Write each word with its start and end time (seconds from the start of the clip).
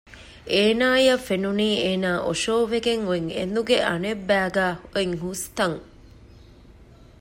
އޭނާއަށް 0.53 1.25
ފެނުނީ 1.27 1.69
އޭނާ 1.83 2.09
އޮށޯވެގެން 2.25 3.03
އޮތް 3.09 3.29
އެނދުގެ 3.37 3.77
އަނެއްބައިގައި 3.87 4.75
އޮތް 4.93 5.15
ހުސްތަން 5.23 5.77